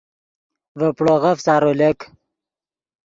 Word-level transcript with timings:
ڤے 0.77 0.87
پڑوغف 0.97 1.37
سارو 1.45 1.71
لک 1.79 1.99